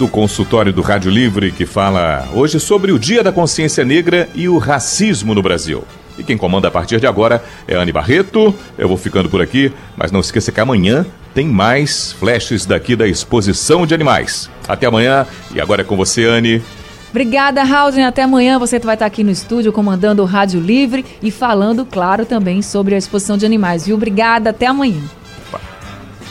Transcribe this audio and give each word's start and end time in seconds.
do 0.00 0.08
consultório 0.08 0.72
do 0.72 0.80
Rádio 0.80 1.10
Livre 1.10 1.52
que 1.52 1.66
fala 1.66 2.26
hoje 2.32 2.58
sobre 2.58 2.90
o 2.90 2.98
Dia 2.98 3.22
da 3.22 3.30
Consciência 3.30 3.84
Negra 3.84 4.30
e 4.34 4.48
o 4.48 4.56
racismo 4.56 5.34
no 5.34 5.42
Brasil. 5.42 5.84
E 6.16 6.24
quem 6.24 6.38
comanda 6.38 6.68
a 6.68 6.70
partir 6.70 6.98
de 6.98 7.06
agora 7.06 7.44
é 7.68 7.74
Anne 7.74 7.92
Barreto. 7.92 8.54
Eu 8.78 8.88
vou 8.88 8.96
ficando 8.96 9.28
por 9.28 9.42
aqui, 9.42 9.70
mas 9.98 10.10
não 10.10 10.20
esqueça 10.20 10.50
que 10.50 10.58
amanhã 10.58 11.04
tem 11.34 11.46
mais 11.46 12.12
flashes 12.12 12.64
daqui 12.64 12.96
da 12.96 13.06
exposição 13.06 13.86
de 13.86 13.92
animais. 13.92 14.48
Até 14.66 14.86
amanhã 14.86 15.26
e 15.54 15.60
agora 15.60 15.82
é 15.82 15.84
com 15.84 15.98
você, 15.98 16.24
Anne. 16.24 16.62
Obrigada, 17.10 17.62
Raul. 17.62 17.92
Até 18.02 18.22
amanhã 18.22 18.58
você 18.58 18.78
vai 18.78 18.94
estar 18.94 19.04
aqui 19.04 19.22
no 19.22 19.30
estúdio 19.30 19.70
comandando 19.70 20.22
o 20.22 20.24
Rádio 20.24 20.62
Livre 20.62 21.04
e 21.22 21.30
falando, 21.30 21.84
claro, 21.84 22.24
também 22.24 22.62
sobre 22.62 22.94
a 22.94 22.98
exposição 22.98 23.36
de 23.36 23.44
animais. 23.44 23.84
Viu? 23.84 23.96
Obrigada, 23.96 24.48
até 24.48 24.64
amanhã. 24.64 25.02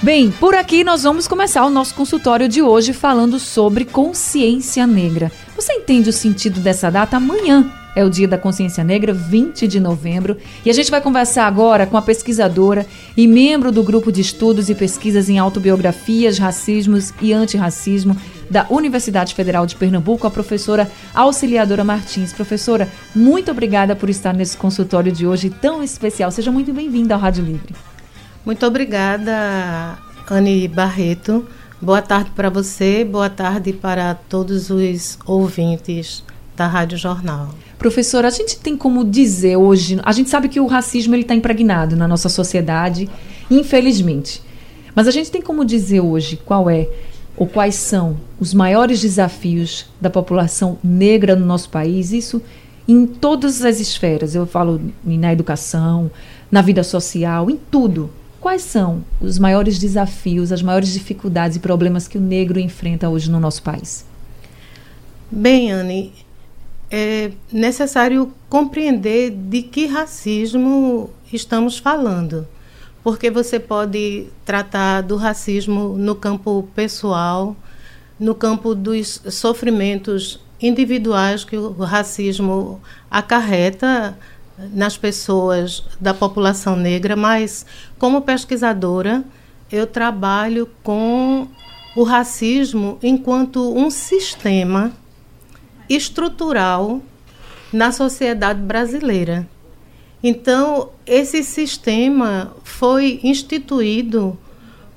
Bem, 0.01 0.31
por 0.31 0.55
aqui 0.55 0.81
nós 0.81 1.03
vamos 1.03 1.27
começar 1.27 1.65
o 1.65 1.69
nosso 1.69 1.93
consultório 1.93 2.47
de 2.47 2.61
hoje 2.61 2.93
falando 2.93 3.37
sobre 3.37 3.83
consciência 3.83 4.87
negra. 4.87 5.29
Você 5.57 5.73
entende 5.73 6.09
o 6.09 6.13
sentido 6.13 6.61
dessa 6.61 6.89
data? 6.89 7.17
Amanhã 7.17 7.69
é 7.93 8.05
o 8.05 8.09
Dia 8.09 8.25
da 8.25 8.37
Consciência 8.37 8.81
Negra, 8.81 9.11
20 9.11 9.67
de 9.67 9.77
novembro, 9.77 10.37
e 10.63 10.69
a 10.69 10.73
gente 10.73 10.89
vai 10.89 11.01
conversar 11.01 11.45
agora 11.47 11.85
com 11.85 11.97
a 11.97 12.01
pesquisadora 12.01 12.87
e 13.17 13.27
membro 13.27 13.73
do 13.73 13.83
grupo 13.83 14.09
de 14.09 14.21
estudos 14.21 14.69
e 14.69 14.75
pesquisas 14.75 15.27
em 15.27 15.37
autobiografias, 15.37 16.37
racismos 16.37 17.13
e 17.21 17.33
antirracismo 17.33 18.15
da 18.49 18.65
Universidade 18.69 19.35
Federal 19.35 19.65
de 19.65 19.75
Pernambuco, 19.75 20.25
a 20.25 20.31
professora 20.31 20.89
Auxiliadora 21.13 21.83
Martins. 21.83 22.31
Professora, 22.31 22.87
muito 23.13 23.51
obrigada 23.51 23.97
por 23.97 24.09
estar 24.09 24.33
nesse 24.33 24.55
consultório 24.55 25.11
de 25.11 25.27
hoje 25.27 25.49
tão 25.49 25.83
especial. 25.83 26.31
Seja 26.31 26.53
muito 26.53 26.71
bem-vinda 26.71 27.15
ao 27.15 27.19
Rádio 27.19 27.43
Livre. 27.43 27.75
Muito 28.49 28.65
obrigada, 28.65 29.99
Anne 30.27 30.67
Barreto. 30.67 31.45
Boa 31.79 32.01
tarde 32.01 32.31
para 32.35 32.49
você, 32.49 33.05
boa 33.05 33.29
tarde 33.29 33.71
para 33.73 34.15
todos 34.15 34.71
os 34.71 35.19
ouvintes 35.23 36.23
da 36.55 36.65
Rádio 36.65 36.97
Jornal. 36.97 37.53
Professora, 37.77 38.27
a 38.27 38.31
gente 38.31 38.57
tem 38.57 38.75
como 38.75 39.05
dizer 39.05 39.55
hoje, 39.55 39.99
a 40.03 40.11
gente 40.11 40.31
sabe 40.31 40.49
que 40.49 40.59
o 40.59 40.65
racismo 40.65 41.13
ele 41.13 41.21
está 41.21 41.35
impregnado 41.35 41.95
na 41.95 42.07
nossa 42.07 42.27
sociedade, 42.27 43.07
infelizmente. 43.51 44.41
Mas 44.95 45.07
a 45.07 45.11
gente 45.11 45.29
tem 45.29 45.43
como 45.43 45.63
dizer 45.63 45.99
hoje 45.99 46.35
qual 46.43 46.67
é 46.67 46.89
ou 47.37 47.45
quais 47.45 47.75
são 47.75 48.17
os 48.39 48.51
maiores 48.51 48.99
desafios 48.99 49.85
da 50.01 50.09
população 50.09 50.79
negra 50.83 51.35
no 51.35 51.45
nosso 51.45 51.69
país? 51.69 52.11
Isso 52.11 52.41
em 52.87 53.05
todas 53.05 53.63
as 53.63 53.79
esferas. 53.79 54.33
Eu 54.33 54.47
falo 54.47 54.81
na 55.05 55.31
educação, 55.31 56.09
na 56.51 56.63
vida 56.63 56.83
social, 56.83 57.47
em 57.51 57.59
tudo. 57.69 58.09
Quais 58.39 58.61
são 58.61 59.03
os 59.19 59.37
maiores 59.37 59.77
desafios, 59.77 60.51
as 60.51 60.61
maiores 60.61 60.93
dificuldades 60.93 61.57
e 61.57 61.59
problemas 61.59 62.07
que 62.07 62.17
o 62.17 62.21
negro 62.21 62.59
enfrenta 62.59 63.09
hoje 63.09 63.29
no 63.29 63.39
nosso 63.39 63.61
país? 63.61 64.05
Bem, 65.29 65.71
Anne, 65.71 66.13
é 66.89 67.31
necessário 67.51 68.33
compreender 68.49 69.31
de 69.31 69.61
que 69.61 69.85
racismo 69.85 71.09
estamos 71.31 71.77
falando. 71.77 72.47
Porque 73.03 73.29
você 73.29 73.59
pode 73.59 74.27
tratar 74.45 75.01
do 75.01 75.15
racismo 75.15 75.97
no 75.97 76.15
campo 76.15 76.67
pessoal, 76.75 77.55
no 78.19 78.33
campo 78.33 78.73
dos 78.73 79.21
sofrimentos 79.29 80.39
individuais 80.61 81.43
que 81.45 81.57
o 81.57 81.71
racismo 81.83 82.81
acarreta 83.09 84.17
nas 84.73 84.97
pessoas 84.97 85.83
da 85.99 86.13
população 86.13 86.75
negra, 86.75 87.15
mas 87.15 87.65
como 87.97 88.21
pesquisadora, 88.21 89.23
eu 89.71 89.87
trabalho 89.87 90.69
com 90.83 91.47
o 91.95 92.03
racismo 92.03 92.97
enquanto 93.01 93.75
um 93.75 93.89
sistema 93.89 94.91
estrutural 95.89 97.01
na 97.71 97.91
sociedade 97.91 98.61
brasileira. 98.61 99.47
Então, 100.23 100.89
esse 101.05 101.43
sistema 101.43 102.53
foi 102.63 103.19
instituído 103.23 104.37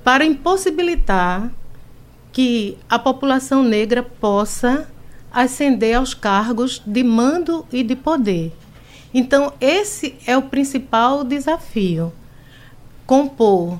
para 0.02 0.24
impossibilitar 0.24 1.50
que 2.32 2.76
a 2.88 2.98
população 2.98 3.62
negra 3.62 4.02
possa 4.02 4.88
ascender 5.30 5.96
aos 5.96 6.12
cargos 6.12 6.82
de 6.84 7.04
mando 7.04 7.64
e 7.72 7.82
de 7.82 7.94
poder. 7.94 8.52
Então, 9.14 9.52
esse 9.60 10.14
é 10.26 10.36
o 10.36 10.42
principal 10.42 11.24
desafio: 11.24 12.12
compor 13.06 13.78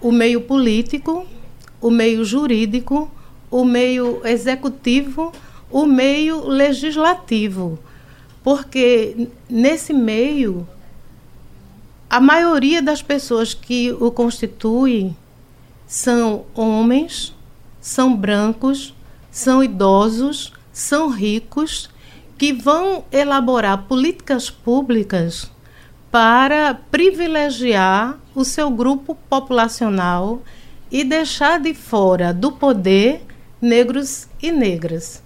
o 0.00 0.10
meio 0.10 0.40
político, 0.40 1.26
o 1.80 1.90
meio 1.90 2.24
jurídico, 2.24 3.10
o 3.50 3.64
meio 3.64 4.20
executivo, 4.24 5.32
o 5.70 5.86
meio 5.86 6.46
legislativo. 6.46 7.78
Porque 8.42 9.28
nesse 9.48 9.92
meio, 9.92 10.66
a 12.08 12.20
maioria 12.20 12.82
das 12.82 13.02
pessoas 13.02 13.54
que 13.54 13.92
o 13.92 14.10
constituem 14.10 15.16
são 15.86 16.44
homens, 16.54 17.34
são 17.80 18.16
brancos, 18.16 18.94
são 19.30 19.62
idosos, 19.62 20.52
são 20.72 21.08
ricos 21.08 21.90
que 22.40 22.54
vão 22.54 23.04
elaborar 23.12 23.86
políticas 23.86 24.48
públicas 24.48 25.50
para 26.10 26.72
privilegiar 26.90 28.18
o 28.34 28.46
seu 28.46 28.70
grupo 28.70 29.14
populacional 29.28 30.40
e 30.90 31.04
deixar 31.04 31.60
de 31.60 31.74
fora 31.74 32.32
do 32.32 32.50
poder 32.50 33.20
negros 33.60 34.26
e 34.42 34.50
negras. 34.50 35.22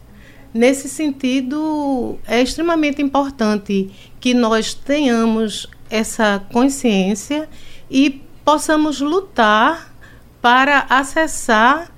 Nesse 0.53 0.89
sentido, 0.89 2.19
é 2.27 2.43
extremamente 2.43 3.01
importante 3.01 3.93
que 4.19 4.35
nós 4.35 4.75
tenhamos 4.75 5.69
essa 5.89 6.45
consciência 6.53 7.49
e 7.89 8.25
possamos 8.45 9.01
lutar 9.01 9.95
para 10.43 10.85
acessar 10.91 11.93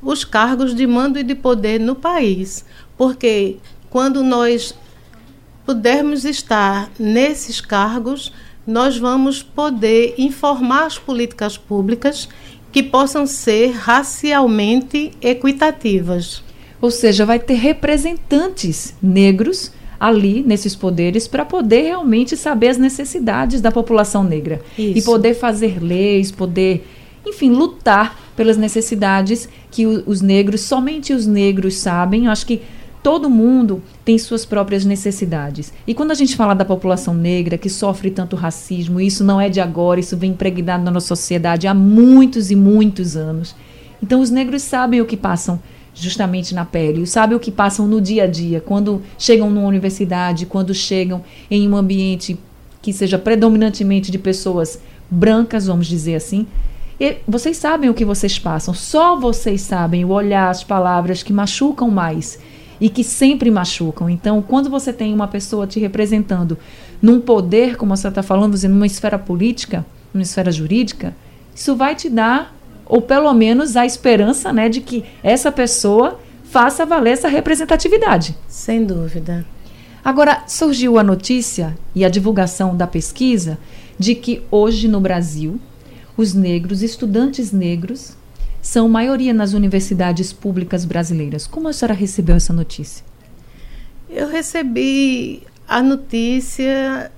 os 0.00 0.24
cargos 0.24 0.76
de 0.76 0.86
mando 0.86 1.18
e 1.18 1.24
de 1.24 1.34
poder 1.34 1.80
no 1.80 1.96
país, 1.96 2.64
porque 2.96 3.58
quando 3.90 4.22
nós 4.22 4.74
pudermos 5.66 6.24
estar 6.24 6.90
nesses 6.98 7.60
cargos, 7.60 8.32
nós 8.66 8.96
vamos 8.96 9.42
poder 9.42 10.14
informar 10.16 10.86
as 10.86 10.98
políticas 10.98 11.58
públicas 11.58 12.28
que 12.72 12.82
possam 12.82 13.26
ser 13.26 13.72
racialmente 13.72 15.10
equitativas. 15.20 16.42
Ou 16.80 16.90
seja, 16.90 17.26
vai 17.26 17.38
ter 17.38 17.54
representantes 17.54 18.94
negros 19.02 19.72
ali 19.98 20.42
nesses 20.42 20.74
poderes 20.74 21.28
para 21.28 21.44
poder 21.44 21.82
realmente 21.82 22.36
saber 22.36 22.68
as 22.68 22.78
necessidades 22.78 23.60
da 23.60 23.70
população 23.70 24.24
negra 24.24 24.62
Isso. 24.78 24.98
e 24.98 25.02
poder 25.02 25.34
fazer 25.34 25.82
leis, 25.82 26.30
poder, 26.30 26.86
enfim, 27.26 27.50
lutar 27.50 28.18
pelas 28.34 28.56
necessidades 28.56 29.46
que 29.70 29.86
os 29.86 30.22
negros, 30.22 30.62
somente 30.62 31.12
os 31.12 31.26
negros 31.26 31.76
sabem. 31.76 32.24
Eu 32.24 32.30
acho 32.30 32.46
que 32.46 32.62
todo 33.02 33.30
mundo 33.30 33.82
tem 34.04 34.18
suas 34.18 34.44
próprias 34.44 34.84
necessidades. 34.84 35.72
E 35.86 35.94
quando 35.94 36.10
a 36.10 36.14
gente 36.14 36.36
fala 36.36 36.54
da 36.54 36.64
população 36.64 37.14
negra 37.14 37.56
que 37.56 37.70
sofre 37.70 38.10
tanto 38.10 38.36
racismo, 38.36 39.00
isso 39.00 39.24
não 39.24 39.40
é 39.40 39.48
de 39.48 39.60
agora, 39.60 40.00
isso 40.00 40.16
vem 40.16 40.32
impregnado 40.32 40.84
na 40.84 40.90
nossa 40.90 41.08
sociedade 41.08 41.66
há 41.66 41.74
muitos 41.74 42.50
e 42.50 42.56
muitos 42.56 43.16
anos. 43.16 43.54
Então 44.02 44.20
os 44.20 44.30
negros 44.30 44.62
sabem 44.62 45.00
o 45.00 45.06
que 45.06 45.16
passam 45.16 45.60
justamente 45.94 46.54
na 46.54 46.64
pele, 46.64 47.06
sabem 47.06 47.36
o 47.36 47.40
que 47.40 47.50
passam 47.50 47.86
no 47.86 48.00
dia 48.00 48.24
a 48.24 48.26
dia, 48.26 48.60
quando 48.60 49.02
chegam 49.18 49.50
numa 49.50 49.66
universidade, 49.66 50.46
quando 50.46 50.72
chegam 50.72 51.22
em 51.50 51.68
um 51.68 51.76
ambiente 51.76 52.38
que 52.80 52.92
seja 52.92 53.18
predominantemente 53.18 54.10
de 54.10 54.18
pessoas 54.18 54.80
brancas, 55.10 55.66
vamos 55.66 55.86
dizer 55.86 56.14
assim. 56.14 56.46
E 56.98 57.16
vocês 57.26 57.56
sabem 57.56 57.90
o 57.90 57.94
que 57.94 58.04
vocês 58.04 58.38
passam, 58.38 58.72
só 58.72 59.18
vocês 59.18 59.62
sabem 59.62 60.04
o 60.04 60.10
olhar, 60.10 60.50
as 60.50 60.62
palavras 60.62 61.22
que 61.22 61.32
machucam 61.32 61.90
mais 61.90 62.38
e 62.80 62.88
que 62.88 63.04
sempre 63.04 63.50
machucam. 63.50 64.08
Então, 64.08 64.40
quando 64.40 64.70
você 64.70 64.92
tem 64.92 65.12
uma 65.12 65.28
pessoa 65.28 65.66
te 65.66 65.78
representando 65.78 66.56
num 67.00 67.20
poder, 67.20 67.76
como 67.76 67.96
você 67.96 68.08
está 68.08 68.22
falando, 68.22 68.56
numa 68.68 68.86
esfera 68.86 69.18
política, 69.18 69.84
numa 70.14 70.22
esfera 70.22 70.50
jurídica, 70.50 71.14
isso 71.54 71.76
vai 71.76 71.94
te 71.94 72.08
dar, 72.08 72.54
ou 72.86 73.02
pelo 73.02 73.32
menos 73.34 73.76
a 73.76 73.84
esperança 73.84 74.52
né, 74.52 74.68
de 74.68 74.80
que 74.80 75.04
essa 75.22 75.52
pessoa 75.52 76.18
faça 76.44 76.86
valer 76.86 77.12
essa 77.12 77.28
representatividade. 77.28 78.34
Sem 78.48 78.84
dúvida. 78.84 79.44
Agora, 80.02 80.44
surgiu 80.46 80.98
a 80.98 81.02
notícia 81.02 81.76
e 81.94 82.04
a 82.04 82.08
divulgação 82.08 82.74
da 82.74 82.86
pesquisa 82.86 83.58
de 83.98 84.14
que 84.14 84.42
hoje 84.50 84.88
no 84.88 84.98
Brasil, 85.00 85.60
os 86.16 86.32
negros, 86.32 86.82
estudantes 86.82 87.52
negros, 87.52 88.16
são 88.60 88.88
maioria 88.88 89.32
nas 89.32 89.52
universidades 89.52 90.32
públicas 90.32 90.84
brasileiras. 90.84 91.46
Como 91.46 91.68
a 91.68 91.72
senhora 91.72 91.94
recebeu 91.94 92.36
essa 92.36 92.52
notícia? 92.52 93.04
Eu 94.08 94.28
recebi 94.28 95.42
a 95.66 95.82
notícia 95.82 97.10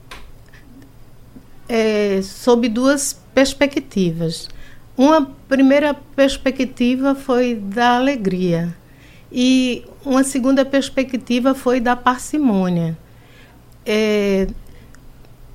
é, 1.68 2.20
sob 2.22 2.68
duas 2.68 3.18
perspectivas. 3.34 4.48
Uma 4.96 5.24
primeira 5.48 5.94
perspectiva 5.94 7.14
foi 7.14 7.54
da 7.54 7.96
alegria 7.96 8.74
e 9.32 9.84
uma 10.04 10.22
segunda 10.22 10.64
perspectiva 10.64 11.54
foi 11.54 11.80
da 11.80 11.96
parcimônia. 11.96 12.96
É, 13.86 14.46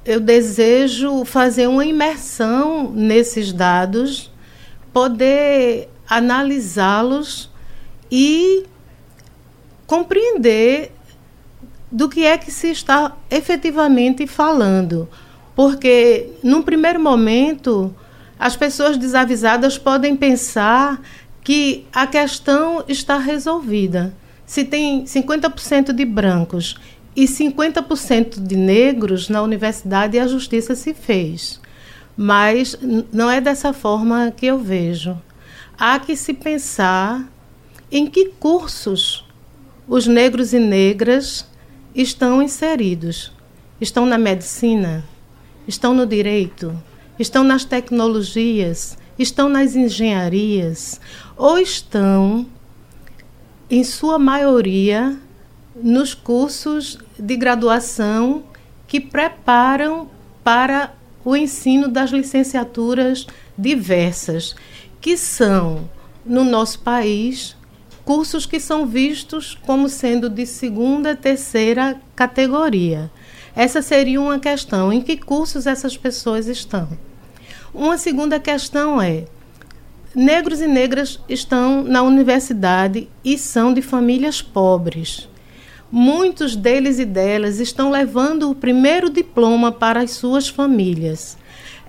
eu 0.04 0.20
desejo 0.20 1.24
fazer 1.24 1.68
uma 1.68 1.86
imersão 1.86 2.92
nesses 2.92 3.54
dados, 3.54 4.32
poder 4.98 5.90
analisá-los 6.10 7.52
e 8.12 8.66
compreender 9.86 10.92
do 11.92 12.10
que 12.10 12.26
é 12.26 12.36
que 12.36 12.50
se 12.50 12.72
está 12.72 13.16
efetivamente 13.30 14.26
falando. 14.26 15.08
Porque, 15.56 16.32
num 16.42 16.64
primeiro 16.64 17.00
momento, 17.00 17.96
as 18.40 18.56
pessoas 18.56 18.98
desavisadas 18.98 19.78
podem 19.78 20.16
pensar 20.16 21.00
que 21.44 21.86
a 21.94 22.08
questão 22.08 22.84
está 22.88 23.20
resolvida. 23.20 24.16
Se 24.48 24.64
tem 24.64 25.04
50% 25.04 25.94
de 25.94 26.06
brancos 26.06 26.76
e 27.16 27.26
50% 27.26 28.42
de 28.42 28.56
negros 28.56 29.30
na 29.30 29.44
universidade, 29.44 30.18
a 30.18 30.26
justiça 30.26 30.74
se 30.74 30.92
fez. 30.96 31.62
Mas 32.18 32.76
não 33.14 33.30
é 33.30 33.40
dessa 33.40 33.72
forma 33.72 34.34
que 34.36 34.48
eu 34.48 34.58
vejo. 34.58 35.16
Há 35.78 36.00
que 36.00 36.16
se 36.16 36.34
pensar 36.34 37.24
em 37.92 38.08
que 38.08 38.30
cursos 38.40 39.24
os 39.88 40.08
negros 40.08 40.52
e 40.52 40.60
negras 40.60 41.46
estão 41.96 42.42
inseridos. 42.42 43.32
Estão 43.80 44.06
na 44.06 44.18
medicina, 44.18 45.06
estão 45.68 45.94
no 45.94 46.06
direito, 46.06 46.76
estão 47.20 47.44
nas 47.44 47.64
tecnologias, 47.64 48.98
estão 49.18 49.48
nas 49.48 49.76
engenharias 49.76 51.00
ou 51.38 51.60
estão, 51.60 52.48
em 53.70 53.84
sua 53.84 54.18
maioria, 54.18 55.18
nos 55.76 56.14
cursos 56.14 56.98
de 57.18 57.36
graduação 57.36 58.44
que 58.88 59.00
preparam 59.00 60.10
para 60.44 60.97
o 61.28 61.36
ensino 61.36 61.90
das 61.90 62.12
licenciaturas 62.12 63.28
diversas, 63.58 64.56
que 65.02 65.18
são, 65.18 65.90
no 66.26 66.46
nosso 66.46 66.80
país, 66.80 67.54
cursos 68.06 68.46
que 68.46 68.62
são 68.62 68.88
vistos 68.88 69.54
como 69.66 69.90
sendo 69.90 70.30
de 70.30 70.46
segunda, 70.46 71.18
terceira 71.18 72.00
categoria. 72.16 73.12
Essa 73.54 73.82
seria 73.82 74.22
uma 74.22 74.40
questão: 74.40 74.94
em 74.94 75.02
que 75.02 75.18
cursos 75.18 75.68
essas 75.68 75.98
pessoas 75.98 76.48
estão? 76.48 76.88
Uma 77.74 77.98
segunda 77.98 78.40
questão 78.40 79.02
é: 79.02 79.26
negros 80.16 80.62
e 80.62 80.68
negras 80.68 81.20
estão 81.28 81.84
na 81.84 82.04
universidade 82.04 83.10
e 83.22 83.38
são 83.38 83.74
de 83.74 83.82
famílias 83.82 84.42
pobres. 84.42 85.28
Muitos 85.92 86.56
deles 86.56 87.00
e 87.00 87.06
delas 87.06 87.60
estão 87.60 87.90
levando 87.90 88.50
o 88.50 88.56
primeiro 88.56 89.10
diploma 89.10 89.72
para 89.72 90.02
as 90.02 90.12
suas 90.12 90.50
famílias. 90.50 91.38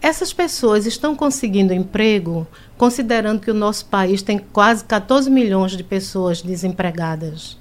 Essas 0.00 0.32
pessoas 0.32 0.86
estão 0.86 1.16
conseguindo 1.16 1.74
emprego, 1.74 2.46
considerando 2.76 3.40
que 3.40 3.50
o 3.50 3.54
nosso 3.54 3.86
país 3.86 4.22
tem 4.22 4.38
quase 4.38 4.84
14 4.84 5.28
milhões 5.28 5.72
de 5.72 5.82
pessoas 5.82 6.40
desempregadas. 6.40 7.58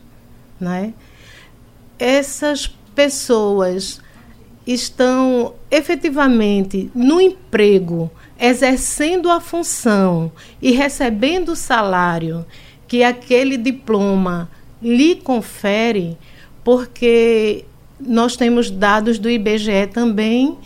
Né? 0.60 0.94
Essas 1.98 2.68
pessoas 2.94 4.00
estão 4.68 5.56
efetivamente 5.72 6.92
no 6.94 7.20
emprego, 7.20 8.12
exercendo 8.40 9.32
a 9.32 9.40
função 9.40 10.32
e 10.62 10.72
recebendo 10.72 11.54
o 11.54 11.56
salário 11.56 12.46
que 12.88 13.04
aquele 13.04 13.58
diploma 13.58 14.50
lhe 14.82 15.16
confere, 15.16 16.18
porque 16.64 17.66
nós 18.00 18.36
temos 18.36 18.70
dados 18.70 19.18
do 19.18 19.30
IBGE 19.30 19.88
também 19.92 20.58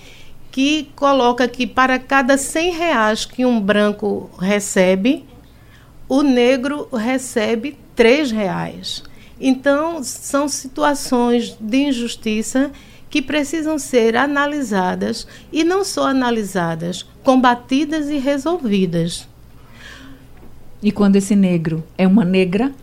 que 0.52 0.90
coloca 0.96 1.48
que 1.48 1.66
para 1.66 1.98
cada 1.98 2.38
100 2.38 2.74
reais 2.74 3.26
que 3.26 3.46
um 3.46 3.60
branco 3.60 4.30
recebe, 4.38 5.26
o 6.10 6.22
negro 6.22 6.90
recebe 6.92 7.78
3 7.96 8.32
reais. 8.32 9.02
Então, 9.40 10.04
são 10.04 10.48
situações 10.48 11.56
de 11.60 11.78
injustiça 11.78 12.72
que 13.10 13.22
precisam 13.22 13.80
ser 13.80 14.16
analisadas 14.16 15.26
e 15.52 15.64
não 15.64 15.84
só 15.84 16.08
analisadas, 16.08 17.06
combatidas 17.24 18.10
e 18.10 18.18
resolvidas. 18.18 19.28
E 20.84 20.92
quando 20.92 21.16
esse 21.16 21.36
negro 21.36 21.84
é 21.98 22.08
uma 22.08 22.26
negra, 22.26 22.74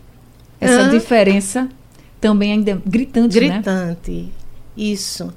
essa 0.59 0.81
Hã? 0.81 0.89
diferença 0.89 1.69
também 2.19 2.51
ainda 2.53 2.71
é 2.71 2.77
gritante, 2.85 3.39
né? 3.39 3.49
Gritante, 3.49 4.11
né? 4.11 4.29
isso 4.75 5.33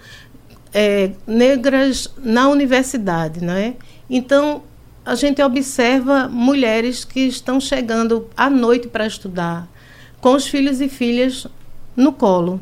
é, 0.72 1.12
negras 1.26 2.08
na 2.18 2.48
universidade, 2.48 3.44
não 3.44 3.54
é? 3.54 3.74
Então 4.08 4.62
a 5.04 5.14
gente 5.14 5.42
observa 5.42 6.28
mulheres 6.28 7.04
que 7.04 7.20
estão 7.20 7.60
chegando 7.60 8.28
à 8.36 8.48
noite 8.48 8.88
para 8.88 9.06
estudar, 9.06 9.68
com 10.20 10.34
os 10.34 10.46
filhos 10.46 10.80
e 10.80 10.88
filhas 10.88 11.46
no 11.96 12.12
colo, 12.12 12.60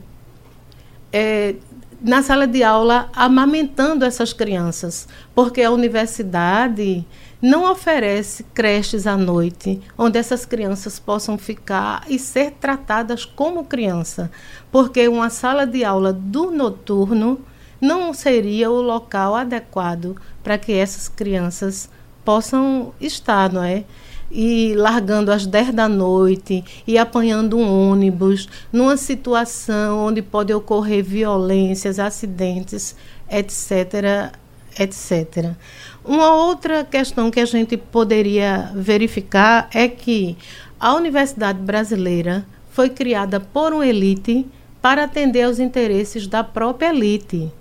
é, 1.12 1.54
na 2.00 2.22
sala 2.22 2.46
de 2.46 2.62
aula 2.62 3.10
amamentando 3.14 4.04
essas 4.04 4.32
crianças, 4.32 5.06
porque 5.34 5.62
a 5.62 5.70
universidade 5.70 7.04
não 7.40 7.70
oferece 7.70 8.44
creches 8.54 9.06
à 9.06 9.16
noite, 9.16 9.80
onde 9.96 10.18
essas 10.18 10.44
crianças 10.44 10.98
possam 10.98 11.38
ficar 11.38 12.04
e 12.08 12.18
ser 12.18 12.52
tratadas 12.52 13.24
como 13.24 13.64
criança, 13.64 14.30
porque 14.70 15.08
uma 15.08 15.30
sala 15.30 15.66
de 15.66 15.84
aula 15.84 16.12
do 16.12 16.50
noturno 16.50 17.40
não 17.80 18.12
seria 18.12 18.70
o 18.70 18.80
local 18.80 19.34
adequado 19.34 20.16
para 20.42 20.58
que 20.58 20.72
essas 20.72 21.08
crianças 21.08 21.88
possam 22.24 22.92
estar, 23.00 23.50
não 23.50 23.62
é? 23.62 23.84
E 24.30 24.74
largando 24.76 25.32
às 25.32 25.46
10 25.46 25.72
da 25.74 25.88
noite 25.88 26.62
e 26.86 26.98
apanhando 26.98 27.56
um 27.56 27.90
ônibus 27.90 28.48
numa 28.72 28.96
situação 28.96 30.06
onde 30.06 30.22
pode 30.22 30.52
ocorrer 30.52 31.02
violências, 31.02 31.98
acidentes, 31.98 32.94
etc, 33.28 34.32
etc. 34.78 35.56
Uma 36.04 36.32
outra 36.34 36.84
questão 36.84 37.30
que 37.30 37.40
a 37.40 37.44
gente 37.44 37.76
poderia 37.76 38.72
verificar 38.74 39.68
é 39.72 39.86
que 39.86 40.36
a 40.78 40.94
Universidade 40.94 41.58
Brasileira 41.58 42.46
foi 42.70 42.88
criada 42.88 43.38
por 43.38 43.72
uma 43.72 43.86
elite 43.86 44.46
para 44.80 45.04
atender 45.04 45.42
aos 45.42 45.58
interesses 45.58 46.26
da 46.26 46.42
própria 46.42 46.88
elite. 46.88 47.52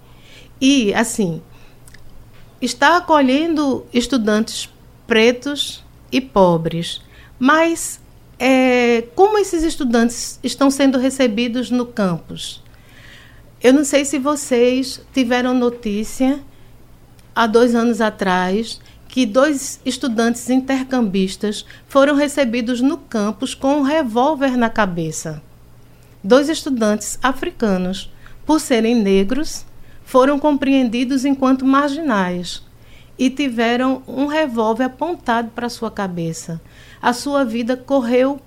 E, 0.62 0.94
assim, 0.94 1.42
está 2.62 2.98
acolhendo 2.98 3.86
estudantes 3.94 4.70
pretos 5.06 5.84
e 6.12 6.22
pobres, 6.22 7.02
mas 7.38 8.00
é, 8.38 9.04
como 9.16 9.38
esses 9.38 9.64
estudantes 9.64 10.40
estão 10.42 10.72
sendo 10.72 10.98
recebidos 10.98 11.70
no 11.70 11.86
campus? 11.86 12.64
Eu 13.62 13.74
não 13.74 13.84
sei 13.84 14.06
se 14.06 14.18
vocês 14.18 15.02
tiveram 15.14 15.54
notícia 15.54 16.40
há 17.40 17.48
dois 17.48 17.74
anos 17.74 18.02
atrás 18.02 18.82
que 19.08 19.26
dois 19.26 19.80
estudantes 19.86 20.50
intercambistas 20.50 21.66
foram 21.88 22.14
recebidos 22.14 22.82
no 22.82 22.98
campus 22.98 23.56
com 23.56 23.78
um 23.78 23.82
revólver 23.82 24.58
na 24.58 24.70
cabeça. 24.70 25.42
Dois 26.22 26.50
estudantes 26.50 27.18
africanos, 27.24 28.12
por 28.46 28.60
serem 28.60 28.94
negros, 28.94 29.66
foram 30.04 30.38
compreendidos 30.38 31.24
enquanto 31.24 31.64
marginais 31.64 32.62
e 33.18 33.30
tiveram 33.30 34.04
um 34.06 34.26
revólver 34.26 34.84
apontado 34.84 35.50
para 35.52 35.70
sua 35.70 35.90
cabeça. 35.90 36.60
A 37.02 37.14
sua 37.14 37.46
vida 37.46 37.78
correu 37.78 38.42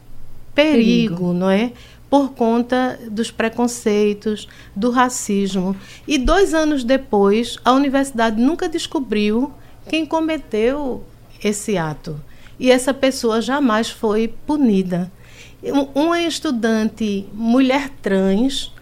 perigo, 0.54 1.16
perigo, 1.16 1.32
não 1.32 1.49
é? 1.49 1.72
Por 2.12 2.35
conta 2.35 3.00
dos 3.11 3.31
preconceitos, 3.31 4.47
do 4.76 4.90
racismo. 4.90 5.75
E 6.07 6.19
dois 6.19 6.52
anos 6.52 6.85
depois, 6.85 7.57
a 7.64 7.73
universidade 7.73 8.38
nunca 8.38 8.69
descobriu 8.69 9.50
quem 9.88 10.04
cometeu 10.04 11.02
esse 11.42 11.78
ato. 11.78 12.21
E 12.61 12.71
essa 12.71 12.92
pessoa 12.92 13.40
jamais 13.40 13.88
foi 13.88 14.28
punida. 14.28 15.11
Uma 15.95 16.21
estudante 16.21 17.26
mulher 17.33 17.88
trans, 18.02 18.75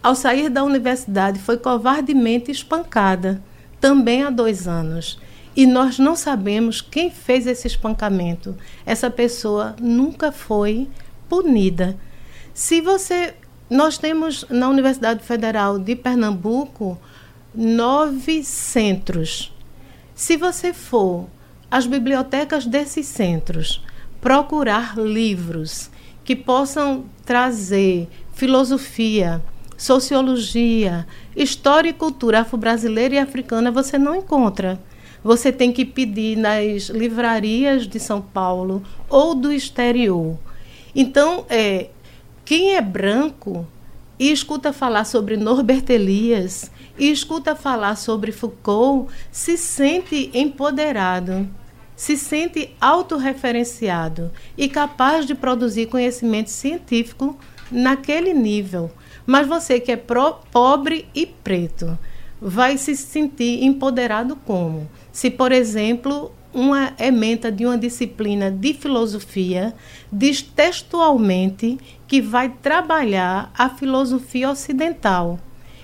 ao 0.00 0.14
sair 0.14 0.48
da 0.48 0.62
universidade, 0.62 1.40
foi 1.40 1.56
covardemente 1.56 2.52
espancada, 2.52 3.42
também 3.80 4.22
há 4.22 4.30
dois 4.30 4.68
anos. 4.68 5.18
E 5.56 5.66
nós 5.66 5.98
não 5.98 6.14
sabemos 6.14 6.80
quem 6.80 7.10
fez 7.10 7.48
esse 7.48 7.66
espancamento. 7.66 8.56
Essa 8.86 9.10
pessoa 9.10 9.74
nunca 9.80 10.30
foi 10.30 10.88
punida. 11.28 11.98
Se 12.56 12.80
você. 12.80 13.34
Nós 13.68 13.98
temos 13.98 14.46
na 14.48 14.66
Universidade 14.70 15.22
Federal 15.22 15.78
de 15.78 15.94
Pernambuco 15.94 16.98
nove 17.54 18.42
centros. 18.42 19.52
Se 20.14 20.38
você 20.38 20.72
for 20.72 21.26
às 21.70 21.84
bibliotecas 21.84 22.64
desses 22.64 23.04
centros 23.04 23.84
procurar 24.22 24.96
livros 24.96 25.90
que 26.24 26.34
possam 26.34 27.04
trazer 27.26 28.08
filosofia, 28.32 29.42
sociologia, 29.76 31.06
história 31.36 31.90
e 31.90 31.92
cultura 31.92 32.40
afro-brasileira 32.40 33.16
e 33.16 33.18
africana, 33.18 33.70
você 33.70 33.98
não 33.98 34.14
encontra 34.14 34.80
você 35.22 35.52
tem 35.52 35.72
que 35.72 35.84
pedir 35.84 36.38
nas 36.38 36.84
livrarias 36.84 37.86
de 37.86 37.98
São 37.98 38.22
Paulo 38.22 38.82
ou 39.10 39.34
do 39.34 39.52
exterior. 39.52 40.38
Então, 40.94 41.44
é, 41.50 41.90
quem 42.46 42.76
é 42.76 42.80
branco 42.80 43.66
e 44.16 44.30
escuta 44.30 44.72
falar 44.72 45.04
sobre 45.04 45.36
Norbert 45.36 45.90
Elias 45.90 46.70
e 46.96 47.10
escuta 47.10 47.56
falar 47.56 47.96
sobre 47.96 48.30
Foucault 48.30 49.12
se 49.32 49.58
sente 49.58 50.30
empoderado, 50.32 51.48
se 51.96 52.16
sente 52.16 52.72
autorreferenciado 52.80 54.30
e 54.56 54.68
capaz 54.68 55.26
de 55.26 55.34
produzir 55.34 55.86
conhecimento 55.86 56.48
científico 56.48 57.36
naquele 57.68 58.32
nível. 58.32 58.92
Mas 59.26 59.48
você 59.48 59.80
que 59.80 59.90
é 59.90 59.96
pro, 59.96 60.34
pobre 60.52 61.08
e 61.12 61.26
preto 61.26 61.98
vai 62.40 62.78
se 62.78 62.94
sentir 62.94 63.64
empoderado 63.64 64.36
como? 64.36 64.88
Se, 65.10 65.32
por 65.32 65.50
exemplo, 65.50 66.30
uma 66.56 66.94
ementa 66.98 67.52
de 67.52 67.66
uma 67.66 67.76
disciplina 67.76 68.50
de 68.50 68.72
filosofia 68.72 69.74
diz 70.10 70.40
textualmente 70.40 71.78
que 72.08 72.22
vai 72.22 72.48
trabalhar 72.48 73.52
a 73.54 73.68
filosofia 73.68 74.50
ocidental, 74.50 75.38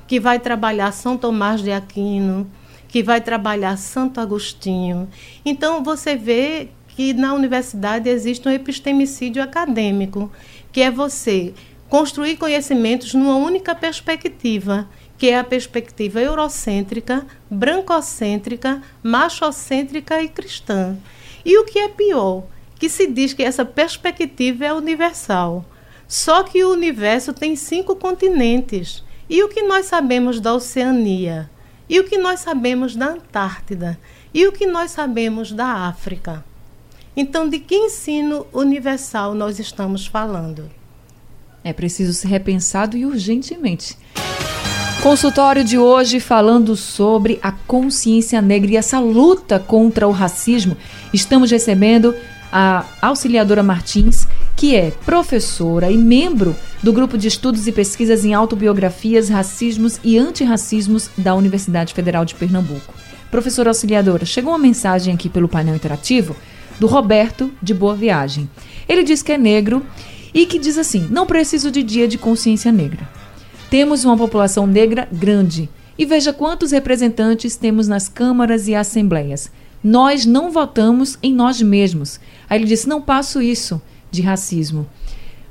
que 0.07 0.19
vai 0.19 0.38
trabalhar 0.38 0.91
São 0.93 1.19
Tomás 1.19 1.61
de 1.61 1.71
Aquino, 1.71 2.50
que 2.88 3.02
vai 3.02 3.21
trabalhar 3.21 3.76
Santo 3.76 4.19
Agostinho. 4.19 5.11
Então, 5.45 5.85
você 5.85 6.17
vê 6.17 6.71
que 6.88 7.12
na 7.12 7.35
universidade 7.35 8.09
existe 8.09 8.49
um 8.49 8.52
epistemicídio 8.52 9.43
acadêmico, 9.43 10.33
que 10.73 10.81
é 10.81 10.91
você 10.91 11.52
construir 11.87 12.38
conhecimentos 12.38 13.12
numa 13.12 13.37
única 13.37 13.75
perspectiva 13.75 14.88
que 15.23 15.31
é 15.31 15.38
a 15.38 15.45
perspectiva 15.45 16.21
eurocêntrica, 16.21 17.25
brancocêntrica, 17.49 18.83
machocêntrica 19.05 20.21
e 20.21 20.29
cristã. 20.29 20.97
E 21.45 21.57
o 21.59 21.64
que 21.64 21.79
é 21.79 21.87
pior, 21.88 22.43
que 22.76 22.88
se 22.88 23.07
diz 23.07 23.33
que 23.33 23.45
essa 23.45 23.64
perspectiva 23.64 24.64
é 24.64 24.75
universal. 24.75 25.64
Só 26.09 26.43
que 26.43 26.64
o 26.64 26.73
universo 26.73 27.33
tem 27.33 27.55
cinco 27.55 27.95
continentes. 27.95 29.05
E 29.31 29.45
o 29.45 29.49
que 29.49 29.62
nós 29.62 29.87
sabemos 29.87 30.41
da 30.41 30.55
Oceania? 30.55 31.49
E 31.88 32.00
o 32.00 32.05
que 32.05 32.19
nós 32.19 32.41
sabemos 32.41 32.97
da 32.97 33.11
Antártida? 33.11 33.97
E 34.35 34.45
o 34.49 34.50
que 34.50 34.67
nós 34.67 34.91
sabemos 34.91 35.52
da 35.52 35.87
África? 35.87 36.45
Então, 37.17 37.49
de 37.49 37.61
que 37.61 37.76
ensino 37.76 38.45
universal 38.52 39.35
nós 39.35 39.61
estamos 39.61 40.05
falando? 40.05 40.69
É 41.62 41.73
preciso 41.73 42.12
ser 42.12 42.26
repensado 42.26 42.97
e 42.97 43.07
urgentemente. 43.07 43.97
Consultório 45.02 45.64
de 45.64 45.76
hoje 45.76 46.21
falando 46.21 46.76
sobre 46.76 47.40
a 47.42 47.50
consciência 47.50 48.40
negra 48.40 48.71
e 48.71 48.76
essa 48.76 49.00
luta 49.00 49.59
contra 49.59 50.06
o 50.06 50.12
racismo. 50.12 50.76
Estamos 51.12 51.50
recebendo 51.50 52.14
a 52.52 52.85
auxiliadora 53.02 53.64
Martins, 53.64 54.28
que 54.56 54.76
é 54.76 54.92
professora 55.04 55.90
e 55.90 55.97
membro 55.97 56.54
do 56.85 56.92
grupo 56.92 57.18
de 57.18 57.26
estudos 57.26 57.66
e 57.66 57.73
pesquisas 57.73 58.25
em 58.25 58.32
autobiografias, 58.32 59.28
racismos 59.28 59.99
e 60.04 60.16
antirracismos 60.16 61.11
da 61.18 61.35
Universidade 61.35 61.94
Federal 61.94 62.25
de 62.25 62.37
Pernambuco. 62.37 62.94
Professora 63.28 63.71
auxiliadora, 63.71 64.25
chegou 64.25 64.52
uma 64.52 64.59
mensagem 64.59 65.12
aqui 65.12 65.28
pelo 65.28 65.49
painel 65.49 65.75
interativo 65.75 66.37
do 66.78 66.87
Roberto 66.87 67.50
de 67.61 67.75
Boa 67.75 67.97
Viagem. 67.97 68.49
Ele 68.88 69.02
diz 69.02 69.21
que 69.21 69.32
é 69.32 69.37
negro 69.37 69.85
e 70.32 70.47
que 70.47 70.61
diz 70.61 70.78
assim: 70.78 71.09
não 71.11 71.26
preciso 71.26 71.73
de 71.73 71.82
dia 71.82 72.06
de 72.06 72.18
consciência 72.18 72.71
negra. 72.71 73.22
Temos 73.73 74.05
uma 74.05 74.19
população 74.19 74.67
negra 74.67 75.09
grande. 75.11 75.67
E 75.99 76.05
veja 76.05 76.31
quantos 76.31 76.73
representantes 76.73 77.57
temos 77.57 77.88
nas 77.88 78.07
câmaras 78.07 78.69
e 78.69 78.75
assembleias. 78.75 79.50
Nós 79.83 80.26
não 80.26 80.50
votamos 80.50 81.19
em 81.23 81.33
nós 81.33 81.62
mesmos. 81.62 82.21
Aí 82.50 82.59
ele 82.59 82.67
disse: 82.67 82.87
não 82.87 83.00
passo 83.00 83.41
isso 83.41 83.81
de 84.11 84.21
racismo. 84.21 84.87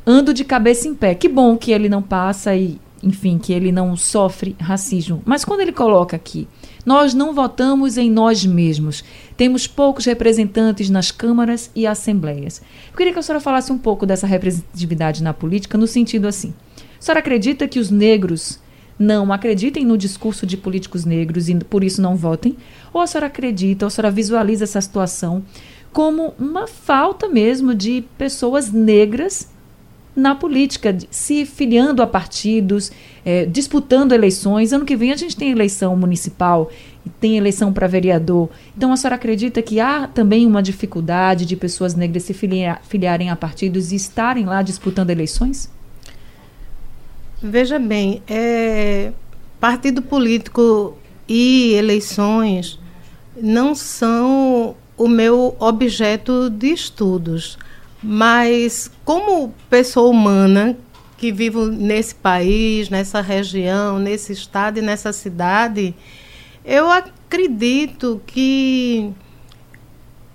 Ando 0.06 0.36
de 0.36 0.46
cabeça 0.46 0.88
em 0.88 0.94
pé. 0.94 1.16
Que 1.16 1.28
bom 1.28 1.58
que 1.58 1.72
ele 1.72 1.90
não 1.90 2.04
passa 2.04 2.56
e, 2.56 2.80
enfim, 3.01 3.40
que 3.40 3.51
ele 3.51 3.72
não 3.72 3.98
sofre 3.98 4.56
racismo. 4.60 5.24
Mas 5.25 5.44
quando 5.44 5.62
ele 5.62 5.72
coloca 5.72 6.16
aqui, 6.16 6.48
nós 6.86 7.16
não 7.16 7.34
votamos 7.34 7.98
em 7.98 8.12
nós 8.12 8.46
mesmos. 8.46 9.04
Temos 9.36 9.66
poucos 9.66 10.06
representantes 10.06 10.92
nas 10.92 11.10
câmaras 11.10 11.72
e 11.75 11.88
assembleias. 11.88 12.62
Eu 12.92 12.98
queria 12.98 13.13
que 13.13 13.18
a 13.18 13.24
senhora 13.24 13.42
falasse 13.42 13.72
um 13.72 13.80
pouco 13.80 14.06
dessa 14.06 14.28
representatividade 14.28 15.24
na 15.24 15.34
política, 15.34 15.75
no 15.75 15.88
sentido 15.88 16.28
assim. 16.28 16.54
A 17.01 17.03
senhora 17.03 17.20
acredita 17.20 17.67
que 17.67 17.79
os 17.79 17.89
negros 17.89 18.60
não 19.00 19.34
acreditem 19.34 19.84
no 19.84 19.98
discurso 19.98 20.46
de 20.46 20.55
políticos 20.55 21.03
negros 21.03 21.50
e 21.50 21.55
por 21.55 21.84
isso 21.84 22.00
não 22.00 22.15
votem? 22.15 22.55
Ou 22.93 23.01
a 23.01 23.08
senhora 23.08 23.25
acredita, 23.25 23.86
ou 23.86 23.88
a 23.88 23.89
senhora 23.89 24.12
visualiza 24.12 24.65
essa 24.65 24.79
situação 24.79 25.43
como 25.91 26.36
uma 26.38 26.67
falta 26.67 27.27
mesmo 27.27 27.74
de 27.74 28.03
pessoas 28.20 28.72
negras 28.72 29.50
na 30.15 30.36
política, 30.36 30.96
se 31.10 31.43
filiando 31.43 32.03
a 32.03 32.08
partidos, 32.08 32.91
é, 33.25 33.48
disputando 33.48 34.12
eleições. 34.12 34.72
Ano 34.72 34.86
que 34.86 34.96
vem 34.96 35.12
a 35.12 35.15
gente 35.15 35.36
tem 35.36 35.50
eleição 35.50 35.98
municipal 35.98 36.70
tem 37.20 37.36
eleição 37.36 37.74
para 37.74 37.88
vereador. 37.88 38.48
Então 38.77 38.93
a 38.93 38.96
senhora 38.96 39.15
acredita 39.15 39.60
que 39.63 39.79
há 39.79 40.05
também 40.05 40.46
uma 40.46 40.62
dificuldade 40.62 41.48
de 41.48 41.55
pessoas 41.55 41.96
negras 41.96 42.22
se 42.22 42.34
filiar, 42.36 42.79
filiarem 42.88 43.31
a 43.31 43.36
partidos 43.36 43.91
e 43.91 43.96
estarem 43.96 44.46
lá 44.46 44.62
disputando 44.62 45.10
eleições? 45.10 45.80
Veja 47.43 47.79
bem, 47.79 48.21
é, 48.27 49.12
partido 49.60 50.00
político 50.01 50.95
e 51.27 51.74
eleições 51.74 52.79
não 53.36 53.74
são 53.74 54.75
o 54.95 55.07
meu 55.07 55.55
objeto 55.60 56.51
de 56.51 56.67
estudos, 56.67 57.57
mas 58.03 58.91
como 59.03 59.51
pessoa 59.71 60.10
humana 60.10 60.77
que 61.17 61.31
vivo 61.31 61.65
nesse 61.65 62.13
país, 62.13 62.89
nessa 62.89 63.21
região, 63.21 63.98
nesse 63.98 64.33
estado 64.33 64.77
e 64.77 64.81
nessa 64.83 65.12
cidade, 65.12 65.95
eu 66.63 66.91
acredito 66.91 68.21
que 68.27 69.12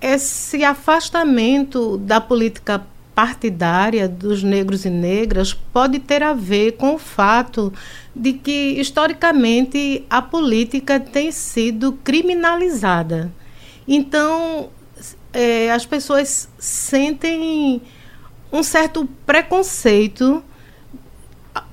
esse 0.00 0.64
afastamento 0.64 1.98
da 1.98 2.20
política 2.20 2.84
partidária 3.16 4.06
dos 4.06 4.42
negros 4.42 4.84
e 4.84 4.90
negras 4.90 5.54
pode 5.54 5.98
ter 5.98 6.22
a 6.22 6.34
ver 6.34 6.72
com 6.72 6.96
o 6.96 6.98
fato 6.98 7.72
de 8.14 8.34
que, 8.34 8.78
historicamente, 8.78 10.04
a 10.10 10.20
política 10.20 11.00
tem 11.00 11.32
sido 11.32 11.94
criminalizada. 12.04 13.32
Então, 13.88 14.68
é, 15.32 15.72
as 15.72 15.86
pessoas 15.86 16.46
sentem 16.58 17.80
um 18.52 18.62
certo 18.62 19.08
preconceito 19.24 20.44